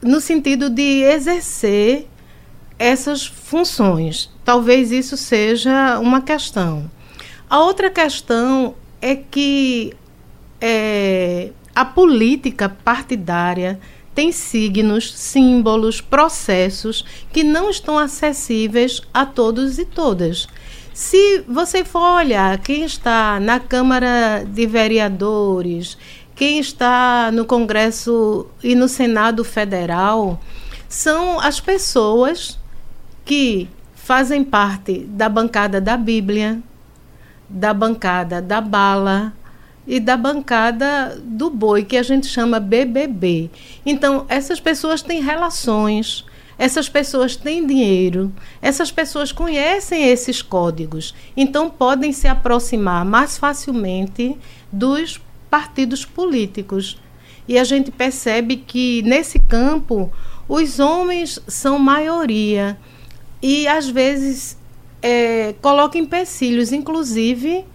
no 0.02 0.22
sentido 0.22 0.70
de 0.70 1.02
exercer 1.04 2.08
essas 2.80 3.26
funções. 3.26 4.32
Talvez 4.46 4.94
isso 4.94 5.18
seja 5.18 6.00
uma 6.00 6.22
questão. 6.22 6.90
A 7.50 7.60
outra 7.60 7.90
questão 7.90 8.76
é 9.02 9.14
que 9.14 9.94
é, 10.66 11.50
a 11.76 11.84
política 11.84 12.70
partidária 12.70 13.78
tem 14.16 14.32
signos, 14.32 15.14
símbolos, 15.14 16.00
processos 16.00 17.04
que 17.34 17.44
não 17.44 17.70
estão 17.70 18.00
acessíveis 18.00 19.02
a 19.14 19.26
todos 19.26 19.78
e 19.78 19.84
todas. 19.84 20.48
Se 20.94 21.44
você 21.50 21.84
for 21.84 22.18
olhar 22.18 22.58
quem 22.60 22.86
está 22.86 23.42
na 23.42 23.60
Câmara 23.60 24.46
de 24.48 24.66
Vereadores, 24.66 25.98
quem 26.34 26.60
está 26.60 27.30
no 27.34 27.44
Congresso 27.44 28.48
e 28.64 28.74
no 28.74 28.88
Senado 28.88 29.44
Federal, 29.44 30.40
são 30.88 31.42
as 31.42 31.60
pessoas 31.60 32.58
que 33.26 33.68
fazem 33.96 34.46
parte 34.46 35.00
da 35.10 35.28
bancada 35.28 35.82
da 35.82 35.98
Bíblia, 35.98 36.62
da 37.50 37.74
bancada 37.74 38.42
da 38.42 38.62
bala, 38.62 39.34
e 39.86 40.00
da 40.00 40.16
bancada 40.16 41.22
do 41.24 41.50
boi, 41.50 41.84
que 41.84 41.98
a 41.98 42.04
gente 42.04 42.28
chama 42.28 42.60
BBB. 42.60 43.50
Então, 43.86 44.26
essas 44.30 44.60
pessoas 44.60 45.02
têm 45.02 45.22
relações, 45.22 46.26
essas 46.58 46.88
pessoas 46.88 47.36
têm 47.36 47.66
dinheiro, 47.66 48.32
essas 48.62 48.92
pessoas 48.92 49.32
conhecem 49.32 50.10
esses 50.10 50.42
códigos, 50.42 51.14
então 51.36 51.70
podem 51.70 52.14
se 52.14 52.28
aproximar 52.28 53.04
mais 53.04 53.38
facilmente 53.38 54.38
dos 54.72 55.20
partidos 55.50 56.06
políticos. 56.06 56.98
E 57.48 57.60
a 57.60 57.64
gente 57.64 57.92
percebe 57.92 58.58
que 58.58 59.02
nesse 59.02 59.38
campo 59.38 60.12
os 60.48 60.80
homens 60.80 61.40
são 61.48 61.78
maioria 61.78 62.78
e 63.42 63.68
às 63.68 63.90
vezes 63.90 64.58
é, 65.02 65.54
colocam 65.62 66.00
empecilhos, 66.00 66.72
inclusive 66.72 67.66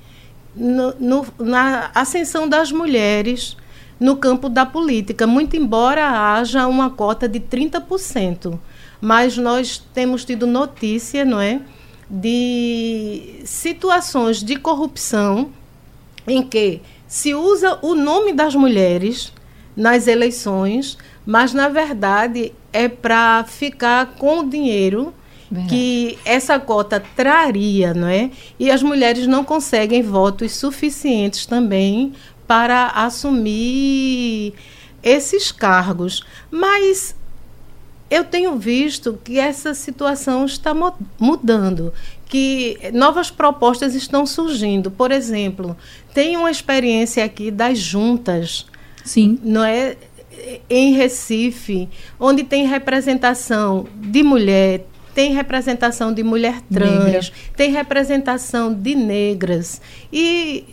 no, 0.58 0.94
no, 0.98 1.26
na 1.38 1.90
ascensão 1.94 2.48
das 2.48 2.72
mulheres 2.72 3.56
no 3.98 4.16
campo 4.16 4.48
da 4.48 4.64
política, 4.64 5.26
muito 5.26 5.56
embora 5.56 6.08
haja 6.08 6.66
uma 6.66 6.90
cota 6.90 7.28
de 7.28 7.40
30%. 7.40 8.58
Mas 9.00 9.36
nós 9.36 9.78
temos 9.92 10.24
tido 10.24 10.46
notícia, 10.46 11.24
não 11.24 11.40
é, 11.40 11.60
de 12.10 13.40
situações 13.44 14.42
de 14.42 14.56
corrupção 14.56 15.50
em 16.26 16.42
que 16.42 16.80
se 17.06 17.34
usa 17.34 17.78
o 17.82 17.94
nome 17.94 18.32
das 18.32 18.54
mulheres 18.54 19.32
nas 19.76 20.06
eleições, 20.06 20.98
mas 21.24 21.52
na 21.52 21.68
verdade 21.68 22.52
é 22.72 22.88
para 22.88 23.44
ficar 23.44 24.14
com 24.18 24.40
o 24.40 24.48
dinheiro 24.48 25.14
Verdade. 25.50 25.68
que 25.74 26.18
essa 26.24 26.58
cota 26.58 27.02
traria, 27.16 27.94
não 27.94 28.08
é? 28.08 28.30
E 28.58 28.70
as 28.70 28.82
mulheres 28.82 29.26
não 29.26 29.42
conseguem 29.42 30.02
votos 30.02 30.54
suficientes 30.54 31.46
também 31.46 32.12
para 32.46 32.88
assumir 32.88 34.52
esses 35.02 35.50
cargos. 35.50 36.22
Mas 36.50 37.14
eu 38.10 38.24
tenho 38.24 38.56
visto 38.56 39.18
que 39.22 39.38
essa 39.38 39.74
situação 39.74 40.44
está 40.44 40.74
mudando, 41.18 41.92
que 42.26 42.78
novas 42.92 43.30
propostas 43.30 43.94
estão 43.94 44.26
surgindo. 44.26 44.90
Por 44.90 45.10
exemplo, 45.10 45.76
tem 46.14 46.36
uma 46.36 46.50
experiência 46.50 47.24
aqui 47.24 47.50
das 47.50 47.78
juntas, 47.78 48.66
sim, 49.04 49.38
não 49.42 49.64
é 49.64 49.96
em 50.70 50.94
Recife, 50.94 51.88
onde 52.18 52.44
tem 52.44 52.66
representação 52.66 53.86
de 53.94 54.22
mulher, 54.22 54.86
tem 55.18 55.34
representação 55.34 56.14
de 56.14 56.22
mulher 56.22 56.60
trans, 56.72 57.04
Negra. 57.04 57.30
tem 57.56 57.72
representação 57.72 58.72
de 58.72 58.94
negras. 58.94 59.80
E 60.12 60.64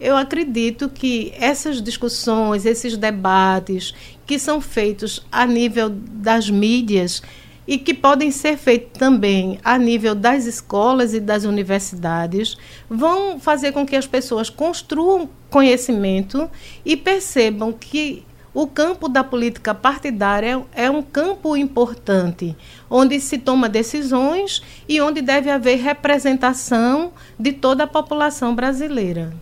eu 0.00 0.16
acredito 0.16 0.88
que 0.88 1.34
essas 1.38 1.82
discussões, 1.82 2.64
esses 2.64 2.96
debates 2.96 3.92
que 4.24 4.38
são 4.38 4.58
feitos 4.58 5.22
a 5.30 5.44
nível 5.44 5.90
das 5.90 6.48
mídias 6.48 7.22
e 7.68 7.76
que 7.76 7.92
podem 7.92 8.30
ser 8.30 8.56
feitos 8.56 8.98
também 8.98 9.58
a 9.62 9.76
nível 9.76 10.14
das 10.14 10.46
escolas 10.46 11.12
e 11.12 11.20
das 11.20 11.44
universidades, 11.44 12.56
vão 12.88 13.38
fazer 13.38 13.72
com 13.72 13.84
que 13.84 13.96
as 13.96 14.06
pessoas 14.06 14.48
construam 14.48 15.28
conhecimento 15.50 16.50
e 16.86 16.96
percebam 16.96 17.70
que 17.70 18.24
o 18.52 18.66
campo 18.66 19.08
da 19.08 19.22
política 19.22 19.72
partidária 19.74 20.62
é 20.74 20.90
um 20.90 21.02
campo 21.02 21.56
importante, 21.56 22.56
onde 22.88 23.20
se 23.20 23.38
toma 23.38 23.68
decisões 23.68 24.60
e 24.88 25.00
onde 25.00 25.20
deve 25.20 25.50
haver 25.50 25.80
representação 25.80 27.12
de 27.38 27.52
toda 27.52 27.84
a 27.84 27.86
população 27.86 28.52
brasileira. 28.54 29.32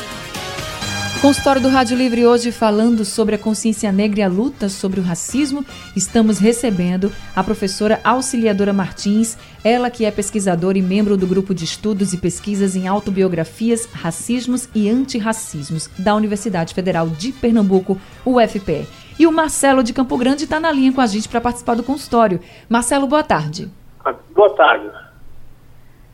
Consultório 1.21 1.62
do 1.62 1.67
Rádio 1.67 1.97
Livre 1.97 2.25
hoje 2.25 2.49
falando 2.49 3.03
sobre 3.03 3.36
a 3.36 3.38
consciência 3.38 3.91
negra 3.91 4.21
e 4.21 4.23
a 4.23 4.29
luta 4.29 4.69
sobre 4.69 5.01
o 5.01 5.03
racismo. 5.03 5.65
Estamos 5.93 6.39
recebendo 6.39 7.12
a 7.36 7.43
professora 7.43 7.99
Auxiliadora 8.05 8.71
Martins, 8.71 9.38
ela 9.62 9.91
que 9.91 10.05
é 10.05 10.12
pesquisadora 10.12 10.77
e 10.77 10.82
membro 10.82 11.17
do 11.17 11.27
grupo 11.27 11.53
de 11.53 11.65
estudos 11.65 12.13
e 12.13 12.21
pesquisas 12.21 12.73
em 12.73 12.88
autobiografias, 12.88 13.86
racismos 13.91 14.69
e 14.73 14.89
antirracismos 14.89 15.89
da 15.99 16.15
Universidade 16.15 16.73
Federal 16.73 17.10
de 17.10 17.34
Pernambuco, 17.34 17.97
UFPE. 18.25 18.88
E 19.19 19.27
o 19.27 19.32
Marcelo 19.32 19.84
de 19.84 19.91
Campo 19.91 20.17
Grande 20.17 20.45
está 20.45 20.58
na 20.58 20.71
linha 20.71 20.93
com 20.93 21.01
a 21.01 21.05
gente 21.05 21.27
para 21.27 21.41
participar 21.41 21.75
do 21.75 21.84
consultório. 21.84 22.39
Marcelo, 22.69 23.08
boa 23.08 23.23
tarde. 23.23 23.69
Ah, 24.05 24.15
boa 24.34 24.55
tarde. 24.55 24.89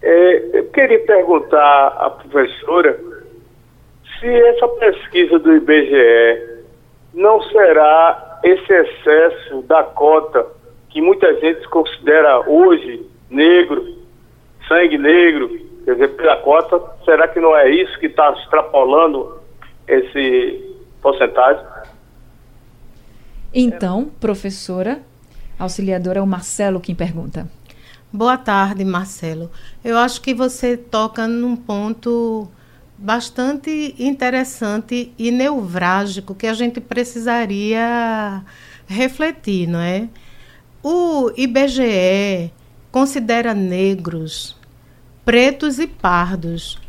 É, 0.02 0.58
eu 0.58 0.63
queria 0.72 1.06
perguntar 1.06 1.96
à 2.00 2.10
professora 2.10 3.00
se 4.19 4.28
essa 4.28 4.67
pesquisa 4.67 5.39
do 5.39 5.56
IBGE 5.56 6.63
não 7.13 7.41
será 7.43 8.39
esse 8.43 8.73
excesso 8.73 9.62
da 9.63 9.84
cota 9.84 10.45
que 10.89 11.01
muita 11.01 11.34
gente 11.39 11.67
considera 11.69 12.49
hoje 12.49 13.06
negro, 13.30 13.97
sangue 14.67 14.97
negro, 14.97 15.49
quer 15.84 15.93
dizer, 15.93 16.10
pela 16.15 16.38
cota, 16.38 16.82
será 17.04 17.28
que 17.28 17.39
não 17.39 17.56
é 17.56 17.69
isso 17.69 17.99
que 17.99 18.06
está 18.08 18.32
extrapolando 18.32 19.39
esse 19.88 20.78
porcentagem? 21.01 21.65
Então, 23.54 24.12
professora, 24.19 24.99
auxiliadora, 25.58 26.19
é 26.19 26.21
o 26.21 26.28
Marcelo 26.28 26.80
quem 26.80 26.95
pergunta. 26.95 27.47
Boa 28.12 28.38
tarde, 28.38 28.86
Marcelo. 28.86 29.51
Eu 29.84 29.97
acho 29.97 30.21
que 30.21 30.34
você 30.34 30.78
toca 30.78 31.28
num 31.28 31.56
ponto 31.56 32.49
bastante 32.97 33.95
interessante 33.99 35.13
e 35.17 35.31
neurálgico 35.31 36.34
que 36.34 36.47
a 36.47 36.53
gente 36.53 36.79
precisaria 36.79 38.43
refletir, 38.88 39.67
não 39.67 39.79
é? 39.79 40.08
O 40.81 41.31
IBGE 41.36 42.51
considera 42.91 43.53
negros, 43.53 44.55
pretos 45.25 45.79
e 45.79 45.88
pardos. 45.88 46.79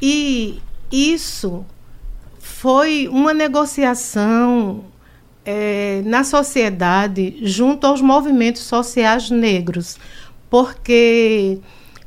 E 0.00 0.60
isso 0.92 1.64
foi 2.38 3.08
uma 3.08 3.34
negociação 3.34 4.84
é, 5.44 6.02
na 6.04 6.24
sociedade 6.24 7.38
junto 7.42 7.86
aos 7.86 8.00
movimentos 8.00 8.62
sociais 8.62 9.30
negros, 9.30 9.98
porque 10.50 11.58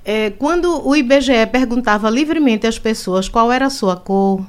é, 0.04 0.32
quando 0.32 0.88
o 0.88 0.96
IBGE 0.96 1.46
perguntava 1.52 2.10
livremente 2.10 2.66
às 2.66 2.80
pessoas 2.80 3.30
qual 3.30 3.52
era 3.52 3.68
a 3.68 3.70
sua 3.70 3.96
cor, 3.96 4.46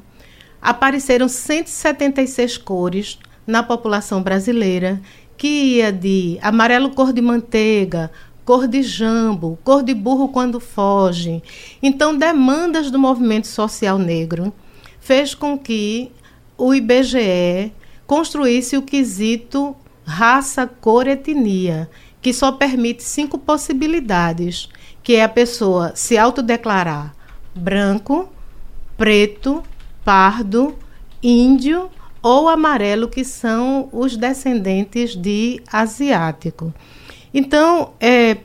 apareceram 0.60 1.28
176 1.28 2.56
cores 2.58 3.18
na 3.46 3.62
população 3.62 4.22
brasileira, 4.22 5.00
que 5.36 5.48
ia 5.48 5.92
de 5.92 6.38
amarelo 6.40 6.90
cor 6.90 7.12
de 7.12 7.20
manteiga, 7.20 8.10
cor 8.44 8.66
de 8.66 8.82
jambo, 8.82 9.58
cor 9.64 9.82
de 9.82 9.94
burro 9.94 10.28
quando 10.28 10.60
foge. 10.60 11.42
Então, 11.82 12.16
demandas 12.16 12.90
do 12.90 12.98
movimento 12.98 13.46
social 13.46 13.98
negro 13.98 14.52
fez 15.00 15.34
com 15.34 15.58
que 15.58 16.12
o 16.56 16.74
IBGE 16.74 17.72
construísse 18.06 18.76
o 18.76 18.82
quesito 18.82 19.76
raça, 20.04 20.66
cor, 20.66 21.06
etnia, 21.06 21.88
que 22.22 22.32
só 22.32 22.52
permite 22.52 23.02
cinco 23.02 23.37
possibilidades 23.37 24.68
que 25.02 25.16
é 25.16 25.24
a 25.24 25.28
pessoa 25.28 25.92
se 25.96 26.16
autodeclarar 26.16 27.14
branco, 27.54 28.32
preto, 28.96 29.62
pardo, 30.04 30.78
índio 31.22 31.90
ou 32.22 32.48
amarelo, 32.48 33.08
que 33.08 33.24
são 33.24 33.88
os 33.92 34.16
descendentes 34.16 35.16
de 35.16 35.61
asiático. 35.70 36.72
Então, 37.35 37.94
é, 37.98 38.38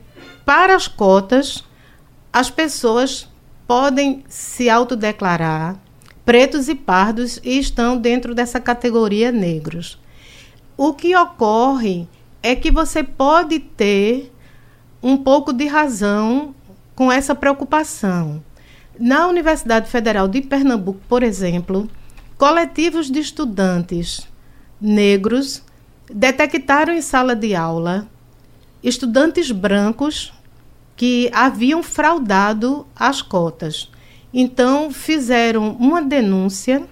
para 0.43 0.75
as 0.75 0.87
cotas, 0.87 1.63
as 2.33 2.49
pessoas 2.49 3.29
podem 3.67 4.23
se 4.27 4.69
autodeclarar 4.69 5.77
pretos 6.25 6.67
e 6.67 6.75
pardos 6.75 7.39
e 7.43 7.59
estão 7.59 7.97
dentro 7.97 8.33
dessa 8.33 8.59
categoria 8.59 9.31
negros. 9.31 9.99
O 10.75 10.93
que 10.93 11.15
ocorre 11.15 12.07
é 12.47 12.55
que 12.55 12.71
você 12.71 13.03
pode 13.03 13.59
ter 13.59 14.31
um 15.03 15.17
pouco 15.17 15.51
de 15.51 15.67
razão 15.67 16.55
com 16.95 17.11
essa 17.11 17.35
preocupação. 17.35 18.41
Na 18.97 19.27
Universidade 19.27 19.89
Federal 19.89 20.29
de 20.29 20.41
Pernambuco, 20.41 21.01
por 21.09 21.23
exemplo, 21.23 21.89
coletivos 22.37 23.11
de 23.11 23.19
estudantes 23.19 24.27
negros 24.79 25.61
detectaram 26.09 26.93
em 26.93 27.01
sala 27.01 27.35
de 27.35 27.53
aula 27.53 28.07
estudantes 28.81 29.51
brancos 29.51 30.33
que 30.95 31.29
haviam 31.33 31.83
fraudado 31.83 32.87
as 32.95 33.21
cotas. 33.21 33.91
Então, 34.33 34.89
fizeram 34.89 35.71
uma 35.73 36.01
denúncia 36.01 36.87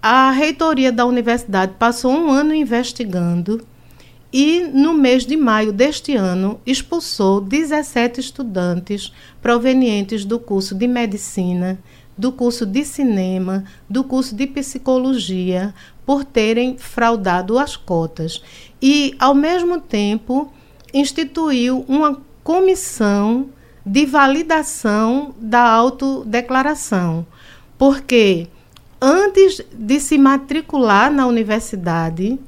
a 0.00 0.30
reitoria 0.30 0.92
da 0.92 1.04
universidade 1.04 1.72
passou 1.76 2.12
um 2.12 2.30
ano 2.30 2.54
investigando 2.54 3.66
e, 4.32 4.60
no 4.60 4.92
mês 4.92 5.24
de 5.24 5.36
maio 5.36 5.72
deste 5.72 6.14
ano, 6.14 6.60
expulsou 6.66 7.40
17 7.40 8.20
estudantes 8.20 9.12
provenientes 9.40 10.24
do 10.24 10.38
curso 10.38 10.74
de 10.74 10.86
medicina, 10.86 11.78
do 12.16 12.32
curso 12.32 12.66
de 12.66 12.84
cinema, 12.84 13.64
do 13.88 14.04
curso 14.04 14.34
de 14.34 14.46
psicologia, 14.46 15.74
por 16.04 16.24
terem 16.24 16.76
fraudado 16.76 17.58
as 17.58 17.76
cotas. 17.76 18.42
E, 18.82 19.14
ao 19.18 19.34
mesmo 19.34 19.80
tempo, 19.80 20.52
instituiu 20.92 21.84
uma 21.88 22.20
comissão 22.42 23.48
de 23.84 24.04
validação 24.04 25.34
da 25.40 25.62
autodeclaração. 25.62 27.26
Porque 27.78 28.48
antes 29.00 29.62
de 29.72 30.00
se 30.00 30.18
matricular 30.18 31.10
na 31.10 31.26
universidade, 31.26 32.38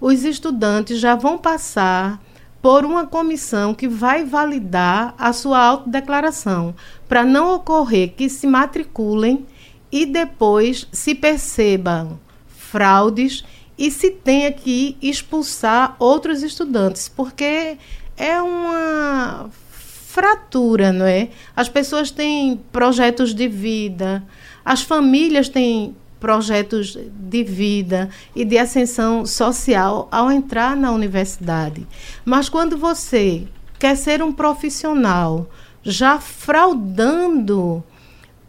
os 0.00 0.24
estudantes 0.24 0.98
já 0.98 1.14
vão 1.14 1.38
passar 1.38 2.20
por 2.60 2.84
uma 2.84 3.06
comissão 3.06 3.74
que 3.74 3.86
vai 3.86 4.24
validar 4.24 5.14
a 5.16 5.32
sua 5.32 5.58
autodeclaração, 5.58 6.74
para 7.08 7.24
não 7.24 7.54
ocorrer 7.54 8.12
que 8.16 8.28
se 8.28 8.46
matriculem 8.46 9.46
e 9.90 10.04
depois 10.04 10.88
se 10.90 11.14
percebam 11.14 12.18
fraudes 12.48 13.44
e 13.78 13.90
se 13.90 14.10
tenha 14.10 14.50
que 14.50 14.96
expulsar 15.00 15.94
outros 15.98 16.42
estudantes, 16.42 17.08
porque 17.08 17.78
é 18.16 18.40
uma 18.40 19.48
fratura, 19.70 20.92
não 20.92 21.06
é? 21.06 21.28
As 21.54 21.68
pessoas 21.68 22.10
têm 22.10 22.60
projetos 22.72 23.34
de 23.34 23.46
vida, 23.46 24.24
as 24.64 24.82
famílias 24.82 25.48
têm 25.48 25.94
projetos 26.18 26.96
de 27.10 27.44
vida 27.44 28.08
e 28.34 28.44
de 28.44 28.58
ascensão 28.58 29.26
social 29.26 30.08
ao 30.10 30.30
entrar 30.30 30.76
na 30.76 30.92
universidade. 30.92 31.86
Mas 32.24 32.48
quando 32.48 32.76
você 32.76 33.46
quer 33.78 33.96
ser 33.96 34.22
um 34.22 34.32
profissional 34.32 35.48
já 35.82 36.18
fraudando 36.18 37.84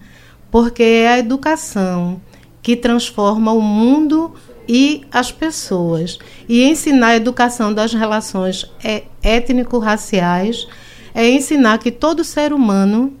porque 0.51 0.83
é 0.83 1.07
a 1.07 1.19
educação 1.19 2.21
que 2.61 2.75
transforma 2.75 3.51
o 3.53 3.61
mundo 3.61 4.33
e 4.67 5.03
as 5.11 5.31
pessoas. 5.31 6.17
E 6.49 6.63
ensinar 6.63 7.09
a 7.09 7.15
educação 7.15 7.73
das 7.73 7.93
relações 7.93 8.69
é 8.83 9.03
étnico-raciais 9.21 10.67
é 11.15 11.29
ensinar 11.29 11.77
que 11.77 11.91
todo 11.91 12.25
ser 12.25 12.51
humano 12.51 13.13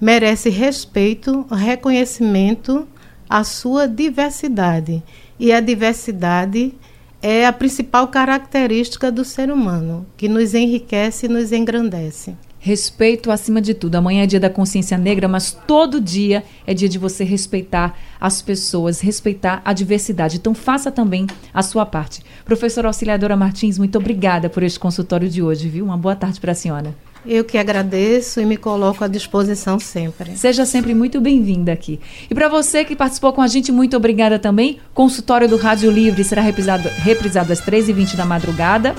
merece 0.00 0.48
respeito, 0.48 1.46
reconhecimento 1.50 2.88
à 3.28 3.44
sua 3.44 3.86
diversidade. 3.86 5.02
E 5.38 5.52
a 5.52 5.60
diversidade 5.60 6.74
é 7.22 7.46
a 7.46 7.52
principal 7.52 8.08
característica 8.08 9.10
do 9.10 9.24
ser 9.24 9.50
humano, 9.50 10.06
que 10.16 10.28
nos 10.28 10.54
enriquece 10.54 11.26
e 11.26 11.28
nos 11.28 11.52
engrandece. 11.52 12.36
Respeito 12.62 13.30
acima 13.30 13.60
de 13.60 13.72
tudo. 13.72 13.96
Amanhã 13.96 14.24
é 14.24 14.26
dia 14.26 14.38
da 14.38 14.50
consciência 14.50 14.98
negra, 14.98 15.26
mas 15.26 15.50
todo 15.66 15.98
dia 15.98 16.44
é 16.66 16.74
dia 16.74 16.90
de 16.90 16.98
você 16.98 17.24
respeitar 17.24 17.98
as 18.20 18.42
pessoas, 18.42 19.00
respeitar 19.00 19.62
a 19.64 19.72
diversidade. 19.72 20.36
Então 20.36 20.54
faça 20.54 20.90
também 20.90 21.26
a 21.54 21.62
sua 21.62 21.86
parte. 21.86 22.22
Professora 22.44 22.88
Auxiliadora 22.88 23.34
Martins, 23.34 23.78
muito 23.78 23.96
obrigada 23.96 24.50
por 24.50 24.62
este 24.62 24.78
consultório 24.78 25.28
de 25.28 25.42
hoje, 25.42 25.70
viu? 25.70 25.86
Uma 25.86 25.96
boa 25.96 26.14
tarde 26.14 26.38
para 26.38 26.52
a 26.52 26.54
senhora. 26.54 26.94
Eu 27.24 27.44
que 27.44 27.58
agradeço 27.58 28.40
e 28.40 28.46
me 28.46 28.56
coloco 28.56 29.04
à 29.04 29.08
disposição 29.08 29.78
sempre. 29.78 30.36
Seja 30.36 30.64
sempre 30.64 30.94
muito 30.94 31.20
bem-vinda 31.20 31.72
aqui. 31.72 32.00
E 32.30 32.34
para 32.34 32.48
você 32.48 32.84
que 32.84 32.96
participou 32.96 33.32
com 33.32 33.42
a 33.42 33.46
gente, 33.46 33.70
muito 33.70 33.96
obrigada 33.96 34.38
também. 34.38 34.78
Consultório 34.94 35.48
do 35.48 35.56
Rádio 35.56 35.90
Livre 35.90 36.24
será 36.24 36.40
reprisado, 36.40 36.88
reprisado 36.88 37.52
às 37.52 37.60
13h20 37.60 38.16
da 38.16 38.24
madrugada. 38.24 38.94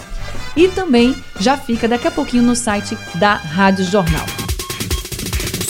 E 0.55 0.67
também 0.67 1.15
já 1.39 1.57
fica 1.57 1.87
daqui 1.87 2.07
a 2.07 2.11
pouquinho 2.11 2.43
no 2.43 2.55
site 2.55 2.95
da 3.15 3.33
Rádio 3.33 3.85
Jornal. 3.85 4.40